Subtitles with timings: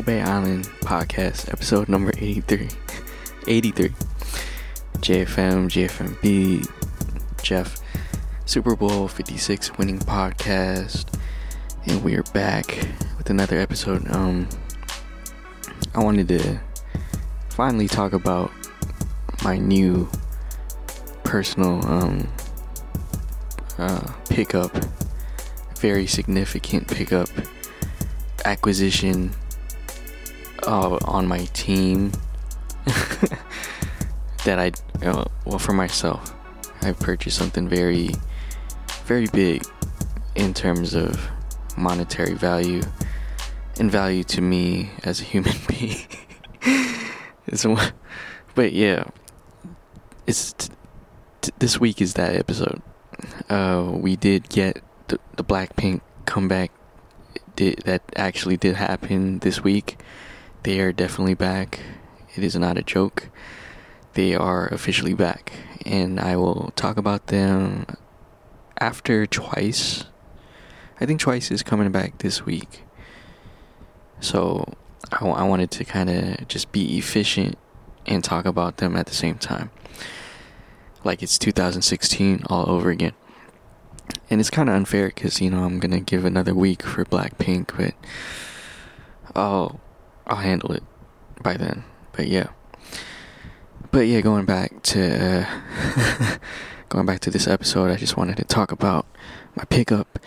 [0.00, 2.68] Bay Island podcast, episode number 83.
[3.46, 3.88] 83.
[5.00, 7.78] JFM, JFMB, Jeff,
[8.46, 11.12] Super Bowl 56 winning podcast.
[11.84, 12.88] And we are back
[13.18, 14.10] with another episode.
[14.10, 14.48] Um,
[15.94, 16.60] I wanted to
[17.50, 18.50] finally talk about
[19.44, 20.08] my new
[21.22, 22.28] personal um,
[23.76, 24.74] uh, pickup,
[25.76, 27.28] very significant pickup
[28.46, 29.32] acquisition
[30.66, 32.12] uh, on my team
[34.44, 34.72] that I,
[35.06, 36.34] uh, well, for myself,
[36.82, 38.10] I purchased something very,
[39.04, 39.64] very big
[40.34, 41.28] in terms of
[41.76, 42.82] monetary value
[43.78, 46.06] and value to me as a human being.
[47.46, 47.92] it's, one,
[48.54, 49.04] but yeah,
[50.26, 50.72] it's t-
[51.40, 52.82] t- this week is that episode.
[53.48, 56.70] Uh, we did get the, the Blackpink comeback.
[57.54, 59.98] Did that actually did happen this week?
[60.62, 61.80] They are definitely back.
[62.34, 63.28] It is not a joke.
[64.14, 65.52] They are officially back,
[65.84, 67.86] and I will talk about them
[68.78, 70.04] after Twice.
[71.00, 72.84] I think Twice is coming back this week.
[74.20, 74.74] So
[75.10, 77.58] I, w- I wanted to kind of just be efficient
[78.06, 79.70] and talk about them at the same time.
[81.04, 83.14] Like it's 2016 all over again.
[84.30, 87.04] And it's kind of unfair because, you know, I'm going to give another week for
[87.04, 87.94] Blackpink, but
[89.34, 89.80] I'll,
[90.26, 90.82] I'll handle it
[91.42, 91.84] by then.
[92.12, 92.48] But yeah.
[93.90, 96.36] But yeah, going back to uh,
[96.88, 99.06] going back to this episode, I just wanted to talk about
[99.54, 100.18] my pickup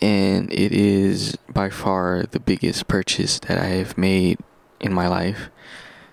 [0.00, 4.38] and it is by far the biggest purchase that I have made
[4.80, 5.48] in my life.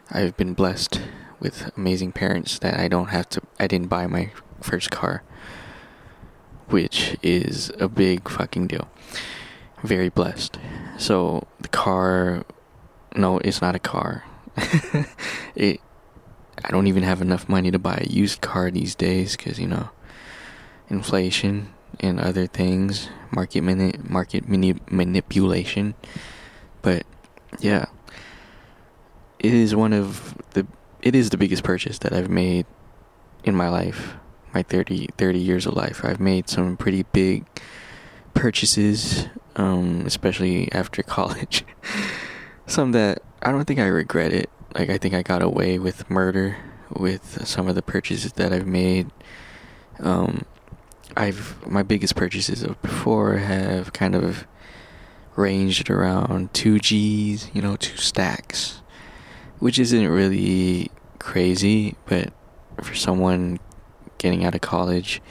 [0.09, 1.01] I've been blessed
[1.39, 5.23] with amazing parents that I don't have to I didn't buy my first car,
[6.67, 8.87] which is a big fucking deal.
[9.83, 10.57] Very blessed.
[10.97, 12.45] So the car
[13.15, 14.23] no, it's not a car.
[15.55, 15.79] it
[16.63, 19.67] I don't even have enough money to buy a used car these days cuz you
[19.67, 19.89] know
[20.89, 25.95] inflation and other things, market mani- market mani- manipulation.
[26.81, 27.03] But
[27.59, 27.85] yeah,
[29.39, 30.65] it is one of the
[31.01, 32.65] it is the biggest purchase that I've made
[33.43, 34.15] in my life.
[34.53, 36.05] My 30, 30 years of life.
[36.05, 37.45] I've made some pretty big
[38.35, 39.25] purchases,
[39.55, 41.65] um, especially after college.
[42.67, 44.49] Some that I don't think I regret it.
[44.75, 46.57] Like I think I got away with murder
[46.89, 49.11] with some of the purchases that I've made.
[49.99, 50.45] Um,
[51.15, 54.47] I've my biggest purchases of before have kind of
[55.35, 58.81] ranged around two G's, you know, two stacks,
[59.59, 62.33] which isn't really crazy, but
[62.81, 63.59] for someone
[64.17, 65.21] getting out of college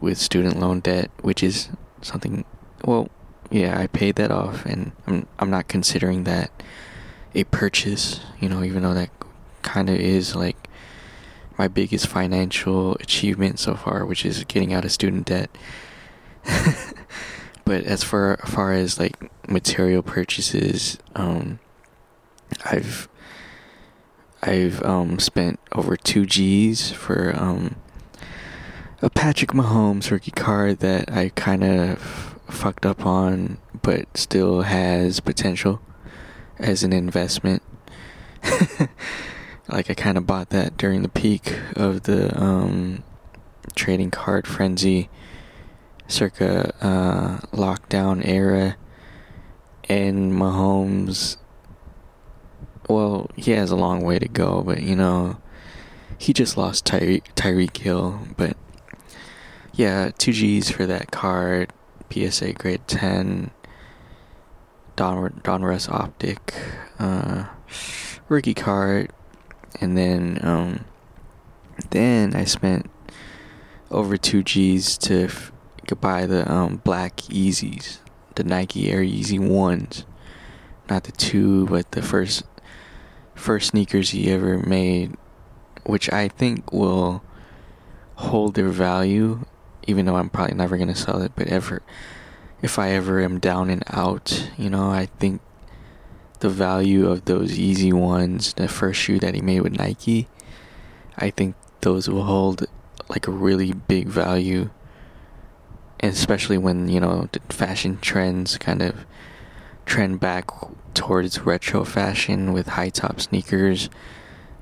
[0.00, 1.68] with student loan debt, which is
[2.02, 2.44] something,
[2.84, 3.08] well,
[3.50, 6.50] yeah, I paid that off, and I'm I'm not considering that
[7.34, 9.10] a purchase, you know, even though that
[9.62, 10.68] kind of is like
[11.56, 15.50] my biggest financial achievement so far, which is getting out of student debt.
[17.64, 19.16] but as far far as like
[19.48, 21.58] material purchases, um,
[22.64, 23.08] I've
[24.42, 27.76] I've um, spent over two G's for um,
[29.02, 35.20] a Patrick Mahomes rookie card that I kind of fucked up on, but still has
[35.20, 35.80] potential
[36.58, 37.62] as an investment.
[39.68, 43.04] like I kind of bought that during the peak of the um,
[43.74, 45.08] trading card frenzy,
[46.06, 48.76] circa uh, lockdown era,
[49.88, 51.36] and Mahomes.
[52.88, 55.38] Well, he has a long way to go, but you know,
[56.16, 58.20] he just lost Tyre- Tyreek Hill.
[58.36, 58.56] But
[59.74, 61.72] yeah, two G's for that card.
[62.10, 63.50] PSA grade ten.
[64.98, 66.52] Don Donruss optic,
[66.98, 67.44] uh,
[68.28, 69.12] rookie card,
[69.80, 70.84] and then um,
[71.90, 72.90] then I spent
[73.92, 75.52] over two G's to f-
[76.00, 77.98] buy the um, black Yeezys,
[78.34, 80.04] the Nike Air Yeezy ones,
[80.90, 82.42] not the two, but the first
[83.36, 85.14] first sneakers he ever made,
[85.84, 87.22] which I think will
[88.16, 89.44] hold their value,
[89.88, 91.82] even though I'm probably never gonna sell it, but ever
[92.62, 95.40] if I ever am down and out, you know, I think
[96.40, 100.28] the value of those Yeezy ones, the first shoe that he made with Nike,
[101.16, 102.66] I think those will hold
[103.08, 104.70] like a really big value.
[106.00, 109.04] And especially when, you know, the fashion trends kind of
[109.86, 110.50] trend back
[110.94, 113.88] towards retro fashion with high top sneakers,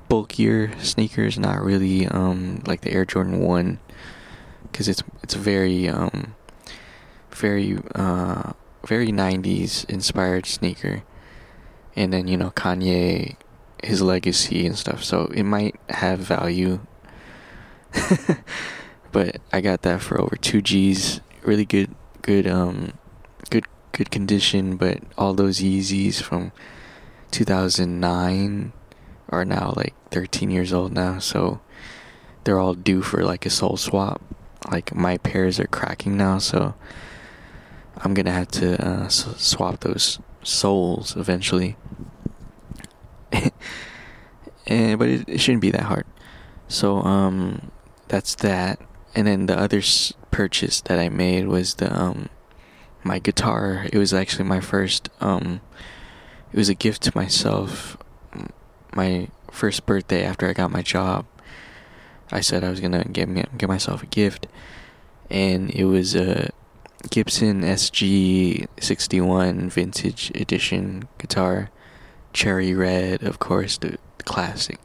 [0.07, 3.79] bulkier sneakers, not really um like the Air Jordan 1
[4.77, 6.35] cuz it's it's very um
[7.31, 8.53] very uh
[8.85, 11.03] very 90s inspired sneaker
[11.97, 13.35] and then you know Kanye,
[13.83, 15.03] his legacy and stuff.
[15.03, 16.79] So it might have value.
[19.11, 21.19] but I got that for over two G's.
[21.43, 22.93] Really good, good, um,
[23.49, 24.77] good, good condition.
[24.77, 26.51] But all those Yeezys from
[27.31, 28.73] 2009
[29.29, 31.59] are now like 13 years old now, so
[32.43, 34.21] they're all due for like a sole swap.
[34.69, 36.75] Like my pairs are cracking now, so
[37.97, 41.75] I'm gonna have to uh, swap those soles eventually.
[44.67, 46.05] and but it, it, shouldn't be that hard.
[46.67, 47.71] So um,
[48.07, 48.79] that's that.
[49.15, 52.29] And then the other s- purchase that I made was the um,
[53.03, 53.87] my guitar.
[53.91, 55.61] It was actually my first um,
[56.51, 57.97] it was a gift to myself.
[58.95, 61.25] My first birthday after I got my job,
[62.31, 64.47] I said I was gonna get me get myself a gift,
[65.29, 66.49] and it was a
[67.09, 71.69] Gibson SG sixty one vintage edition guitar,
[72.33, 74.79] cherry red, of course, the, classic.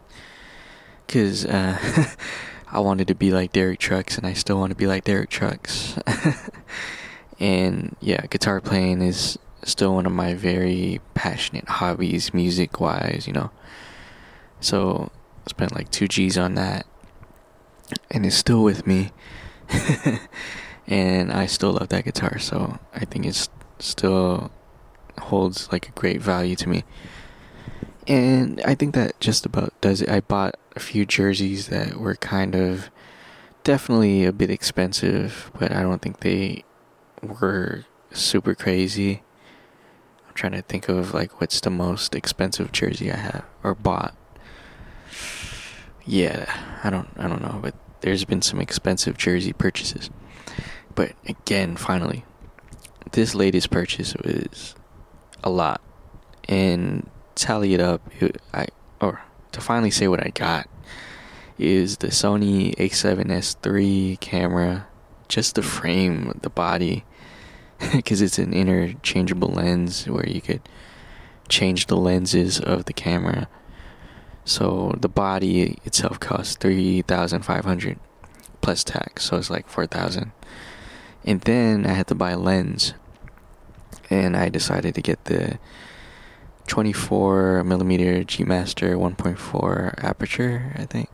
[1.09, 1.77] Cause uh,
[2.73, 5.29] I wanted to be like Derek Trucks, and I still want to be like Derek
[5.29, 5.99] Trucks.
[7.41, 13.33] and yeah, guitar playing is still one of my very passionate hobbies, music wise, you
[13.33, 13.51] know.
[14.61, 15.11] So
[15.49, 16.87] spent like two G's on that,
[18.11, 19.11] and it's still with me.
[20.87, 23.49] and I still love that guitar, so I think it
[23.79, 24.51] still
[25.19, 26.85] holds like a great value to me.
[28.07, 30.09] And I think that just about does it.
[30.09, 32.91] I bought a few jerseys that were kind of
[33.65, 36.65] definitely a bit expensive, but I don't think they
[37.23, 39.23] were super crazy.
[40.27, 44.17] I'm trying to think of like what's the most expensive jersey I have or bought.
[46.05, 46.53] Yeah,
[46.83, 50.11] I don't I don't know, but there's been some expensive jersey purchases.
[50.95, 52.25] But again, finally,
[53.13, 54.75] this latest purchase was
[55.43, 55.81] a lot.
[56.49, 58.03] And tally it up,
[58.53, 58.67] I
[59.01, 59.23] or
[59.53, 60.69] to finally say what I got
[61.59, 64.87] is the Sony A7S3 camera,
[65.29, 67.05] just the frame, the body
[67.93, 70.63] because it's an interchangeable lens where you could
[71.49, 73.49] change the lenses of the camera.
[74.45, 77.99] So the body itself costs three thousand five hundred
[78.61, 80.33] plus tax, so it's like four thousand.
[81.25, 82.95] And then I had to buy a lens,
[84.11, 85.59] and I decided to get the
[86.67, 90.75] 24 millimeter G Master 1.4 aperture.
[90.77, 91.09] I think.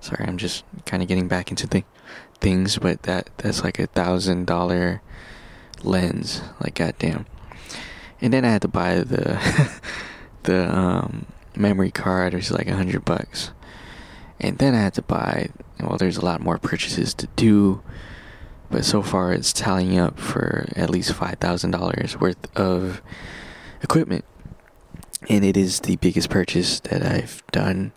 [0.00, 1.82] Sorry, I'm just kind of getting back into the
[2.40, 5.00] things, but that that's like a thousand dollar
[5.82, 6.42] lens.
[6.60, 7.26] Like goddamn.
[8.20, 9.40] And then I had to buy the
[10.44, 13.50] the um, memory card, is like a hundred bucks.
[14.40, 15.50] And then I had to buy.
[15.80, 17.82] Well, there's a lot more purchases to do,
[18.70, 23.00] but so far it's tallying up for at least five thousand dollars worth of
[23.82, 24.24] equipment,
[25.28, 27.92] and it is the biggest purchase that I've done.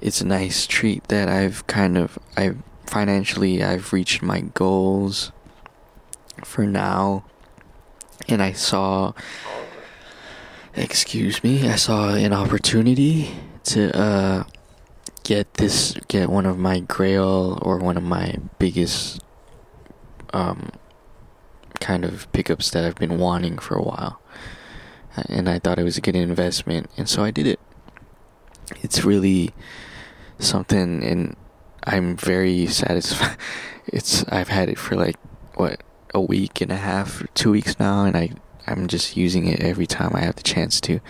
[0.00, 2.54] It's a nice treat that I've kind of I
[2.86, 5.32] financially I've reached my goals
[6.44, 7.24] for now.
[8.28, 9.12] And I saw,
[10.74, 13.30] excuse me, I saw an opportunity
[13.64, 14.44] to uh,
[15.24, 19.22] get this, get one of my grail or one of my biggest
[20.32, 20.70] um,
[21.80, 24.20] kind of pickups that I've been wanting for a while.
[25.28, 27.58] And I thought it was a good investment, and so I did it.
[28.82, 29.50] It's really
[30.38, 31.36] something, and
[31.84, 33.36] I'm very satisfied.
[33.92, 35.16] It's I've had it for like
[35.54, 35.82] what
[36.14, 38.30] a week and a half, two weeks now, and I
[38.66, 41.00] I'm just using it every time I have the chance to.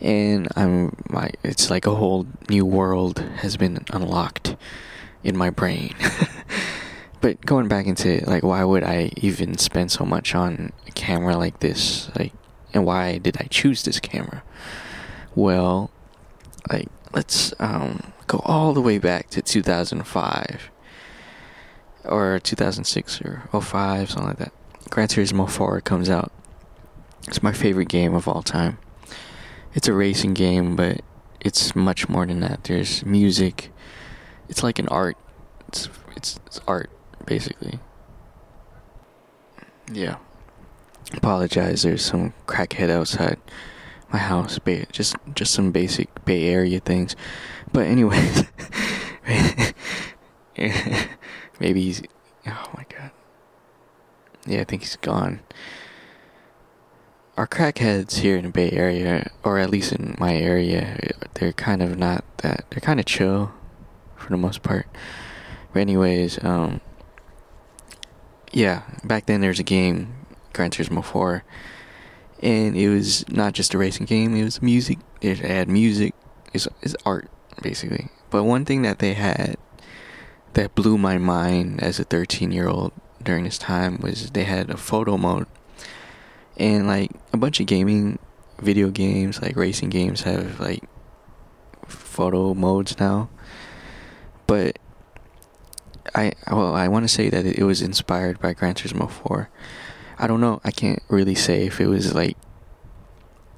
[0.00, 4.56] And I'm my it's like a whole new world has been unlocked
[5.24, 5.94] in my brain.
[7.20, 11.36] but going back into like why would I even spend so much on a camera
[11.36, 12.10] like this?
[12.16, 12.32] Like
[12.72, 14.42] and why did I choose this camera?
[15.34, 15.90] Well,
[16.70, 20.70] like let's um go all the way back to 2005
[22.04, 24.52] or 2006 or 05, something like that.
[24.90, 26.32] Gran Turismo 4 comes out.
[27.28, 28.78] It's my favorite game of all time.
[29.74, 31.02] It's a racing game, but
[31.40, 32.64] it's much more than that.
[32.64, 33.70] There's music.
[34.48, 35.18] It's like an art.
[35.68, 36.90] It's it's, it's art
[37.26, 37.80] basically.
[39.92, 40.16] Yeah.
[41.12, 41.82] Apologize.
[41.82, 43.38] There's some crackhead outside
[44.10, 44.58] my house.
[44.58, 47.14] Bay, just just some basic Bay Area things.
[47.72, 48.44] But anyways.
[51.60, 52.02] Maybe he's.
[52.46, 53.10] Oh my god.
[54.46, 55.40] Yeah, I think he's gone.
[57.38, 60.98] Our crackheads here in the Bay Area, or at least in my area,
[61.34, 62.64] they're kind of not that.
[62.68, 63.52] They're kind of chill,
[64.16, 64.88] for the most part.
[65.72, 66.80] But anyways, um,
[68.50, 70.14] yeah, back then there's a game,
[70.52, 71.44] Gran Turismo 4,
[72.42, 74.98] and it was not just a racing game; it was music.
[75.20, 76.16] It had music.
[76.52, 77.30] It's, it's art
[77.62, 78.08] basically.
[78.30, 79.54] But one thing that they had
[80.54, 82.90] that blew my mind as a 13 year old
[83.22, 85.46] during this time was they had a photo mode.
[86.58, 88.18] And like a bunch of gaming
[88.60, 90.82] video games, like racing games, have like
[91.86, 93.30] photo modes now.
[94.46, 94.78] But
[96.14, 99.48] I well, I want to say that it was inspired by Gran Turismo 4.
[100.18, 100.60] I don't know.
[100.64, 102.36] I can't really say if it was like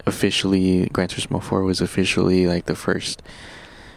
[0.06, 3.22] officially Gran Turismo 4 was officially like the first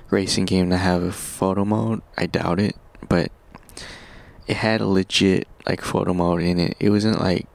[0.10, 2.02] racing game to have a photo mode.
[2.18, 2.76] I doubt it,
[3.10, 3.32] but
[4.48, 6.78] it had a legit like photo mode in it.
[6.80, 7.48] It wasn't like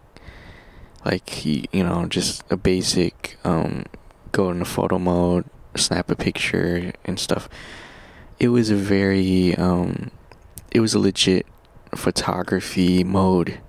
[1.04, 3.84] like you know just a basic um
[4.32, 5.44] go into photo mode,
[5.76, 7.48] snap a picture and stuff.
[8.38, 10.10] It was a very um
[10.70, 11.46] it was a legit
[11.94, 13.60] photography mode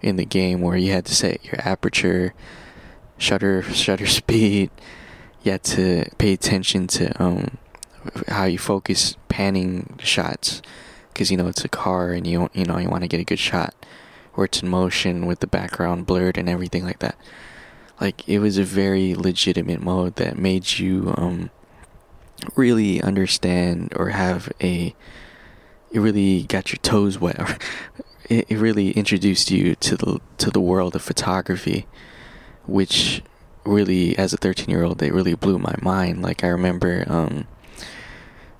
[0.00, 2.34] in the game where you had to set your aperture,
[3.18, 4.70] shutter shutter speed.
[5.42, 7.58] You had to pay attention to um
[8.28, 10.60] how you focus panning shots
[11.12, 13.24] because you know it's a car and you you know you want to get a
[13.24, 13.74] good shot
[14.34, 17.16] where it's in motion with the background blurred and everything like that.
[18.00, 21.50] Like it was a very legitimate mode that made you um
[22.56, 24.94] really understand or have a
[25.90, 27.38] it really got your toes wet.
[28.28, 31.86] it, it really introduced you to the to the world of photography,
[32.66, 33.22] which
[33.64, 36.22] really, as a 13 year old, it really blew my mind.
[36.22, 37.46] Like I remember, um,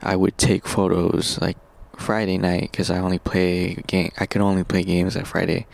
[0.01, 1.57] I would take photos like
[2.03, 4.11] Friday night because I only play game.
[4.19, 5.67] I could only play games at Friday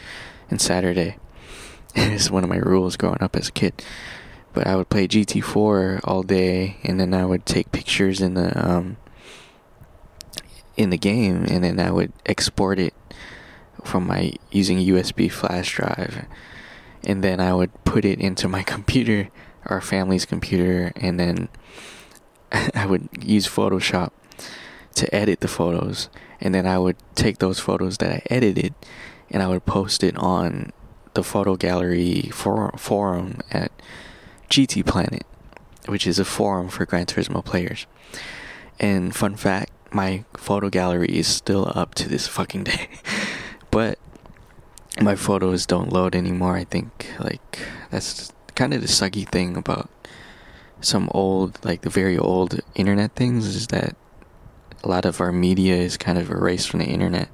[0.50, 1.16] and Saturday.
[1.94, 3.82] it's one of my rules growing up as a kid.
[4.52, 8.52] But I would play GT4 all day, and then I would take pictures in the
[8.56, 8.98] um,
[10.76, 12.94] in the game, and then I would export it
[13.84, 16.26] from my using USB flash drive,
[17.04, 19.28] and then I would put it into my computer,
[19.66, 21.48] our family's computer, and then
[22.74, 24.10] I would use Photoshop
[24.98, 26.08] to edit the photos,
[26.40, 28.74] and then I would take those photos that I edited,
[29.30, 30.72] and I would post it on
[31.14, 33.72] the photo gallery for, forum at
[34.50, 35.24] GT Planet,
[35.86, 37.86] which is a forum for Gran Turismo players.
[38.78, 42.88] And fun fact, my photo gallery is still up to this fucking day.
[43.70, 43.98] but
[45.00, 46.56] my photos don't load anymore.
[46.56, 47.58] I think like
[47.90, 49.88] that's kind of the sucky thing about
[50.80, 53.96] some old like the very old internet things is that
[54.88, 57.28] a lot of our media is kind of erased from the internet.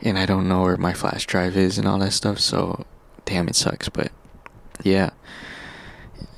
[0.00, 2.86] And I don't know where my flash drive is and all that stuff, so
[3.24, 4.12] damn it sucks, but
[4.82, 5.10] yeah.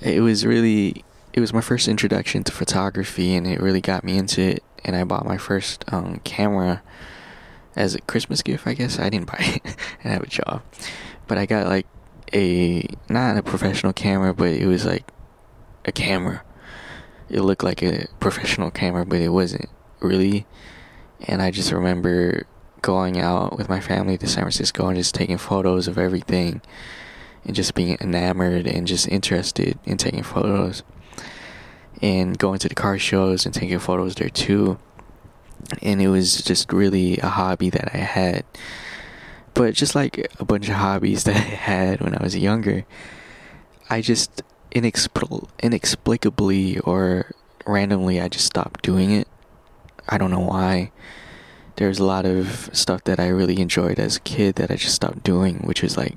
[0.00, 4.16] It was really it was my first introduction to photography and it really got me
[4.16, 6.82] into it and I bought my first um, camera
[7.76, 8.98] as a Christmas gift, I guess.
[8.98, 9.76] I didn't buy it.
[10.04, 10.62] I have a job.
[11.26, 11.86] But I got like
[12.32, 15.10] a not a professional camera, but it was like
[15.84, 16.42] a camera.
[17.28, 19.68] It looked like a professional camera, but it wasn't
[20.00, 20.46] really.
[21.26, 22.46] And I just remember
[22.82, 26.60] going out with my family to San Francisco and just taking photos of everything
[27.44, 30.82] and just being enamored and just interested in taking photos
[32.00, 34.78] and going to the car shows and taking photos there too.
[35.82, 38.44] And it was just really a hobby that I had.
[39.54, 42.84] But just like a bunch of hobbies that I had when I was younger,
[43.90, 47.32] I just inexpl- inexplicably or
[47.66, 49.28] randomly I just stopped doing it.
[50.08, 50.92] I don't know why.
[51.76, 54.94] There's a lot of stuff that I really enjoyed as a kid that I just
[54.94, 56.16] stopped doing, which was like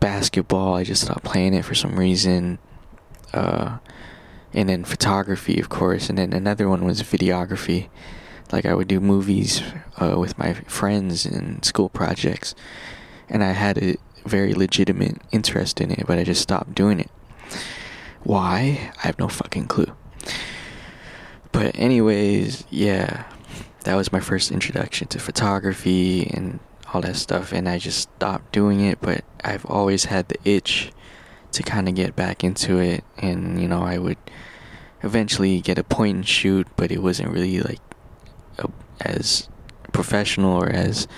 [0.00, 0.74] basketball.
[0.74, 2.58] I just stopped playing it for some reason.
[3.34, 3.78] Uh,
[4.54, 7.88] and then photography, of course, and then another one was videography.
[8.52, 9.62] Like I would do movies
[10.00, 12.54] uh, with my friends and school projects,
[13.28, 17.10] and I had a very legitimate interest in it, but I just stopped doing it.
[18.22, 18.92] Why?
[18.96, 19.92] I have no fucking clue.
[21.56, 23.24] But anyways, yeah,
[23.84, 26.60] that was my first introduction to photography and
[26.92, 29.00] all that stuff, and I just stopped doing it.
[29.00, 30.92] But I've always had the itch
[31.52, 34.18] to kind of get back into it, and you know, I would
[35.02, 37.80] eventually get a point and shoot, but it wasn't really like
[38.58, 38.68] a,
[39.00, 39.48] as
[39.92, 41.08] professional or as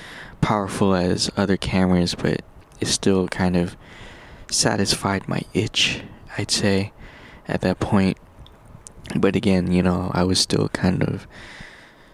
[0.40, 2.42] powerful as other cameras, but
[2.78, 3.76] it still kind of
[4.52, 6.02] satisfied my itch,
[6.38, 6.92] I'd say,
[7.48, 8.18] at that point.
[9.16, 11.26] But again, you know, I was still kind of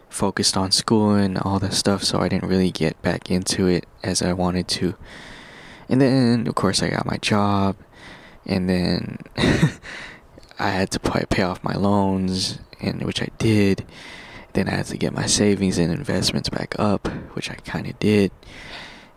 [0.08, 3.86] focused on school and all that stuff, so I didn't really get back into it
[4.02, 4.94] as I wanted to.
[5.88, 7.76] And then, of course, I got my job
[8.46, 9.18] and then
[10.58, 13.84] I had to pay, off my loans, and which I did.
[14.52, 17.98] Then I had to get my savings and investments back up, which I kind of
[17.98, 18.30] did.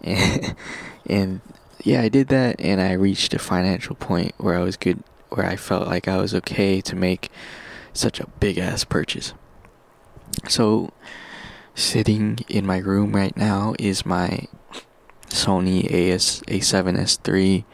[0.01, 0.55] And,
[1.05, 1.41] and
[1.83, 5.45] yeah, I did that and I reached a financial point where I was good, where
[5.45, 7.29] I felt like I was okay to make
[7.97, 9.33] such a big ass purchase.
[10.47, 10.91] So,
[11.75, 14.47] sitting in my room right now is my
[15.27, 17.65] Sony AS A7S III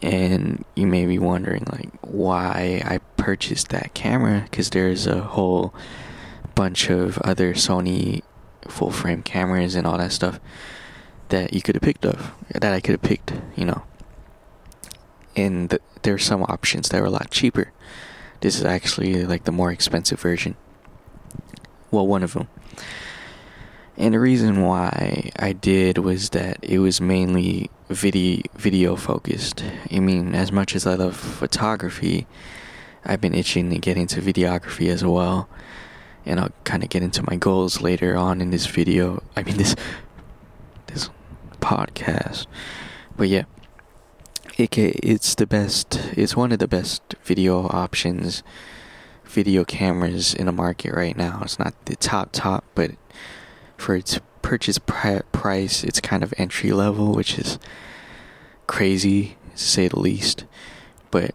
[0.00, 4.42] and you may be wondering like why I purchased that camera?
[4.44, 5.72] Because there's a whole
[6.54, 8.22] bunch of other Sony
[8.68, 10.40] full frame cameras and all that stuff
[11.28, 12.18] that you could have picked up
[12.50, 13.82] that I could have picked you know.
[15.34, 17.72] And th- there's some options that are a lot cheaper
[18.42, 20.54] this is actually uh, like the more expensive version
[21.90, 22.46] well one of them
[23.96, 29.62] and the reason why I did was that it was mainly video video focused.
[29.90, 32.26] I mean, as much as I love photography,
[33.04, 35.48] I've been itching to get into videography as well.
[36.24, 39.22] And I'll kind of get into my goals later on in this video.
[39.36, 39.76] I mean this
[40.86, 41.10] this
[41.60, 42.46] podcast.
[43.16, 43.44] But yeah,
[44.62, 45.96] it, it's the best.
[46.16, 48.42] It's one of the best video options,
[49.24, 51.40] video cameras in the market right now.
[51.42, 52.92] It's not the top top, but
[53.76, 57.58] for its purchase price, it's kind of entry level, which is
[58.68, 60.44] crazy to say the least.
[61.10, 61.34] But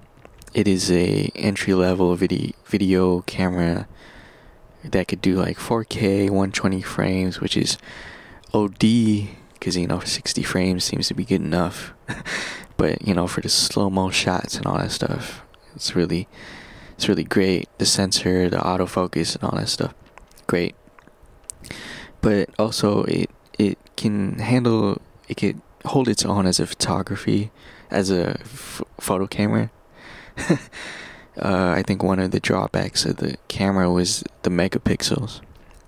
[0.53, 3.87] it is a entry level video video camera
[4.83, 7.77] that could do like 4K 120 frames, which is
[8.53, 8.79] OD
[9.53, 11.93] because you know 60 frames seems to be good enough.
[12.77, 15.43] but you know for the slow mo shots and all that stuff,
[15.75, 16.27] it's really
[16.91, 17.67] it's really great.
[17.77, 19.93] The sensor, the autofocus, and all that stuff,
[20.47, 20.75] great
[22.21, 27.51] but also it it can handle it can hold its own as a photography
[27.89, 29.71] as a f- photo camera.
[30.49, 35.39] uh, I think one of the drawbacks of the camera was the megapixels.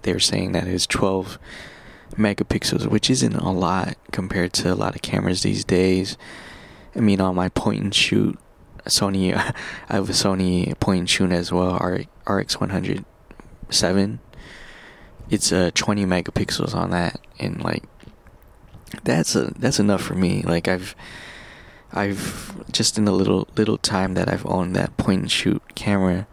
[0.04, 1.38] They were saying that it was 12
[2.16, 6.18] megapixels, which isn't a lot compared to a lot of cameras these days.
[7.00, 8.38] I mean, on my point and shoot,
[8.86, 9.34] Sony,
[9.90, 11.76] I have a Sony point and shoot as well,
[12.28, 14.20] RX 107
[15.30, 17.84] it's uh 20 megapixels on that and like
[19.04, 20.42] that's a that's enough for me.
[20.42, 20.96] Like i've
[21.94, 26.28] i've just in the little little time that i've owned that point and shoot camera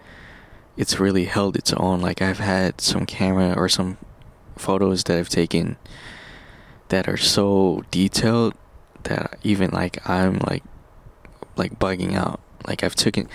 [0.76, 2.00] it's really held its own.
[2.00, 3.98] Like i've had some camera or some
[4.56, 5.76] photos that i've taken
[6.88, 8.54] that are so detailed
[9.08, 10.62] that even like i'm like
[11.56, 13.28] like bugging out like i've taken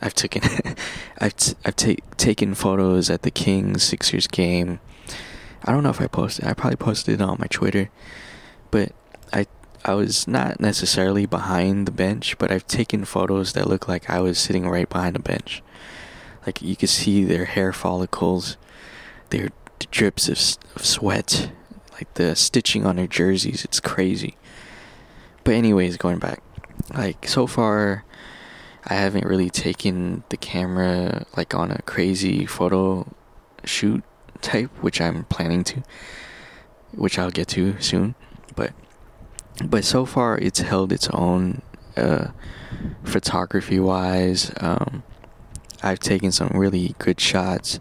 [0.00, 0.42] i've taken
[1.18, 4.80] i've t- i've ta- taken photos at the kings sixers game
[5.64, 6.46] I don't know if I posted.
[6.46, 7.90] I probably posted it on my Twitter,
[8.70, 8.92] but
[9.32, 9.46] I
[9.84, 14.20] I was not necessarily behind the bench, but I've taken photos that look like I
[14.20, 15.62] was sitting right behind the bench.
[16.46, 18.56] Like you could see their hair follicles,
[19.30, 19.50] their
[19.90, 20.38] drips of,
[20.76, 21.50] of sweat,
[21.92, 23.64] like the stitching on their jerseys.
[23.64, 24.36] It's crazy.
[25.48, 26.42] But anyways, going back,
[26.92, 28.04] like so far,
[28.84, 33.10] I haven't really taken the camera like on a crazy photo
[33.64, 34.04] shoot
[34.42, 35.82] type, which I'm planning to,
[36.92, 38.14] which I'll get to soon.
[38.56, 38.74] But
[39.64, 41.62] but so far, it's held its own
[41.96, 42.26] uh,
[43.02, 44.52] photography wise.
[44.60, 45.02] Um,
[45.82, 47.78] I've taken some really good shots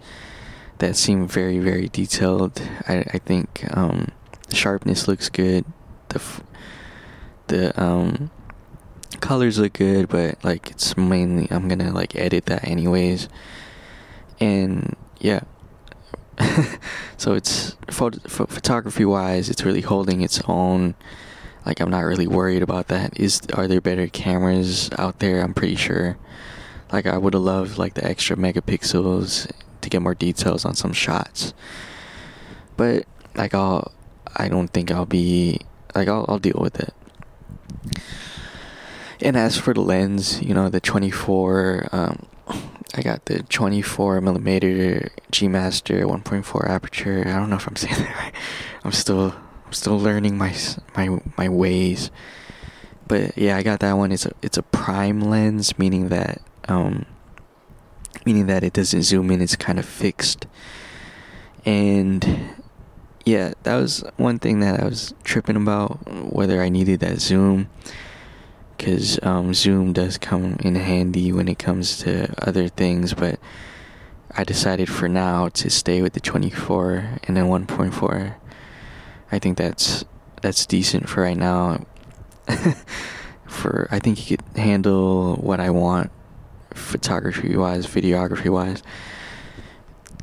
[0.78, 2.62] that seem very very detailed.
[2.88, 4.14] I I think um,
[4.48, 5.66] the sharpness looks good.
[6.08, 6.44] The f-
[7.48, 8.32] the um,
[9.20, 13.30] colors look good, but like it's mainly I'm gonna like edit that anyways.
[14.40, 15.42] And yeah,
[17.18, 20.96] so it's photo, photography wise, it's really holding its own.
[21.66, 23.20] Like I'm not really worried about that.
[23.20, 25.42] Is are there better cameras out there?
[25.42, 26.18] I'm pretty sure.
[26.92, 30.94] Like I would have loved like the extra megapixels to get more details on some
[30.94, 31.54] shots.
[32.78, 33.06] But
[33.36, 33.92] like I'll,
[34.36, 35.62] I don't think I'll be
[35.94, 36.94] like I'll I'll deal with it.
[39.20, 42.28] And as for the lens, you know, the 24 um,
[42.96, 47.24] I got the 24 millimeter G Master 1.4 aperture.
[47.28, 48.34] I don't know if I'm saying that right.
[48.84, 50.56] I'm still I'm still learning my
[50.96, 52.12] my my ways.
[53.08, 54.12] But yeah, I got that one.
[54.12, 57.06] It's a it's a prime lens, meaning that um
[58.26, 59.42] meaning that it doesn't zoom in.
[59.42, 60.48] It's kind of fixed.
[61.66, 62.64] And
[63.28, 66.00] yeah, that was one thing that I was tripping about
[66.34, 67.70] whether I needed that zoom
[68.78, 73.40] because um, Zoom does come in handy when it comes to other things, but
[74.32, 78.36] I decided for now to stay with the 24 and then 1.4.
[79.32, 80.06] I think that's
[80.42, 81.86] that's decent for right now.
[83.48, 86.12] for I think you could handle what I want
[86.74, 88.84] photography wise, videography wise.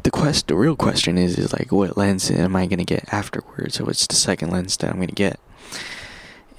[0.04, 3.74] The quest the real question is is like what lens am I gonna get afterwards?
[3.74, 5.40] So what's the second lens that I'm gonna get?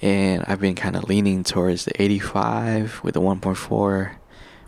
[0.01, 4.15] and I've been kind of leaning towards the 85 with the 1.4,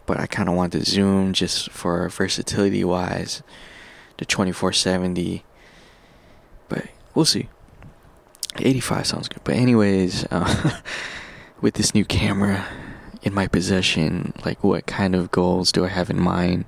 [0.06, 3.44] but I kind of want the zoom just for versatility wise,
[4.18, 5.44] the 2470.
[6.70, 7.50] But we'll see.
[8.58, 9.44] 85 sounds good.
[9.44, 10.80] But anyways, uh,
[11.62, 12.66] with this new camera
[13.22, 16.66] in my possession, like what kind of goals do I have in mind?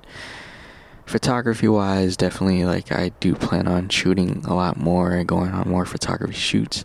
[1.10, 5.68] Photography wise, definitely like I do plan on shooting a lot more and going on
[5.68, 6.84] more photography shoots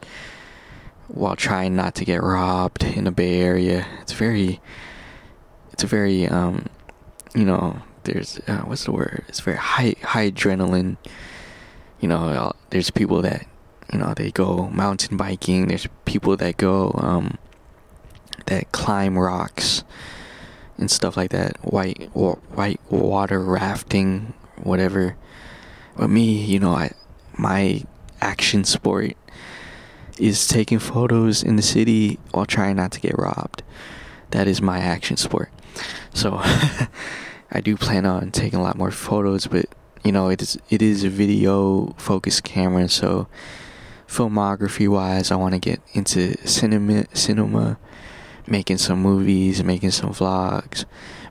[1.08, 3.86] while trying not to get robbed in the Bay Area.
[4.02, 4.60] It's very,
[5.72, 6.66] it's a very, um,
[7.36, 9.24] you know, there's uh, what's the word?
[9.28, 10.98] It's very high high adrenaline.
[12.00, 13.46] You know, uh, there's people that,
[13.94, 15.68] you know, they go mountain biking.
[15.68, 17.38] There's people that go, um,
[18.48, 19.84] that climb rocks
[20.78, 21.58] and stuff like that.
[21.64, 25.16] White white water rafting, whatever.
[25.98, 26.92] But me, you know, I
[27.38, 27.84] my
[28.22, 29.16] action sport
[30.18, 33.64] is taking photos in the city while trying not to get robbed.
[34.32, 35.50] That is my action sport.
[36.14, 36.40] So
[37.52, 39.66] I do plan on taking a lot more photos, but
[40.04, 43.28] you know, it is it is a video focused camera, so
[44.08, 47.78] filmography wise, I want to get into cinema cinema,
[48.48, 50.86] making some movies, making some vlogs,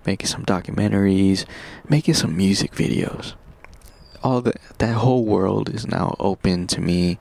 [0.07, 1.45] making some documentaries,
[1.89, 3.35] making some music videos.
[4.23, 7.19] All the that whole world is now open to me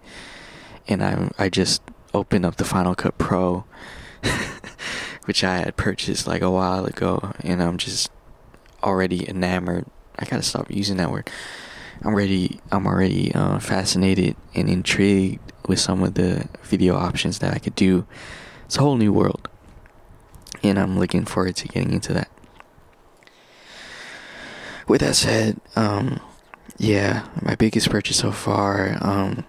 [0.87, 1.81] and I I just
[2.13, 3.65] opened up the Final Cut Pro,
[5.25, 8.11] which I had purchased like a while ago, and I'm just
[8.81, 9.85] already enamored.
[10.17, 11.29] I gotta stop using that word.
[12.03, 12.59] I'm ready.
[12.71, 17.75] I'm already uh, fascinated and intrigued with some of the video options that I could
[17.75, 18.05] do.
[18.65, 19.47] It's a whole new world,
[20.63, 22.29] and I'm looking forward to getting into that.
[24.87, 26.19] With that said, um,
[26.77, 28.97] yeah, my biggest purchase so far.
[29.01, 29.45] Um,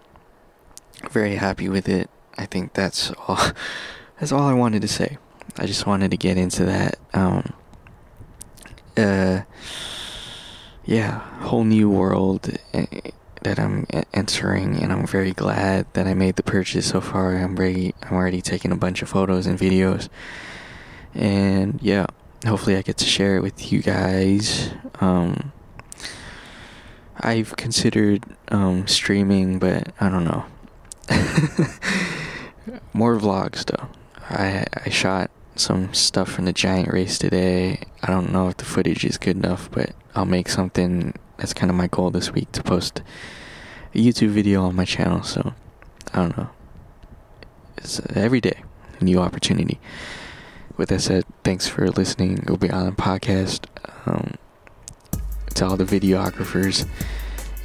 [1.10, 2.10] very happy with it.
[2.36, 3.38] I think that's all.
[4.20, 5.18] That's all I wanted to say.
[5.58, 6.98] I just wanted to get into that.
[7.12, 7.52] Um,
[8.96, 9.40] uh,
[10.84, 13.10] yeah, whole new world eh,
[13.42, 17.36] that I'm entering, and I'm very glad that I made the purchase so far.
[17.36, 17.92] I'm ready.
[18.02, 20.08] I'm already taking a bunch of photos and videos,
[21.14, 22.06] and yeah,
[22.46, 24.70] hopefully I get to share it with you guys.
[25.00, 25.52] Um,
[27.18, 30.44] I've considered um, streaming, but I don't know.
[32.92, 33.88] More vlogs though.
[34.30, 37.80] I I shot some stuff from the giant race today.
[38.02, 41.14] I don't know if the footage is good enough, but I'll make something.
[41.36, 43.02] That's kind of my goal this week to post
[43.94, 45.22] a YouTube video on my channel.
[45.22, 45.54] So
[46.12, 46.50] I don't know.
[47.78, 48.62] It's uh, every day
[49.00, 49.78] a new opportunity.
[50.76, 52.38] With that said, thanks for listening.
[52.38, 53.66] it'll Go Beyond podcast.
[54.06, 54.34] Um,
[55.54, 56.86] to all the videographers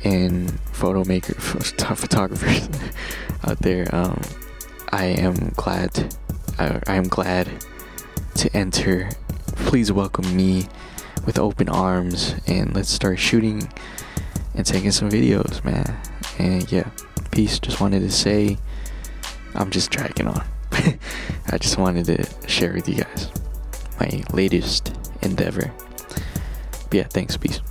[0.04, 2.69] and photo maker photographers
[3.48, 4.22] out there um,
[4.91, 6.15] i am glad
[6.58, 7.50] I, I am glad
[8.36, 9.10] to enter
[9.56, 10.67] please welcome me
[11.26, 13.72] with open arms and let's start shooting
[14.56, 16.00] and taking some videos man
[16.38, 16.89] and yeah
[17.32, 18.58] peace just wanted to say
[19.56, 20.45] i'm just dragging on
[21.48, 23.32] i just wanted to share with you guys
[24.00, 25.72] my latest endeavor.
[26.89, 27.38] But yeah thanks.
[27.38, 27.62] Peace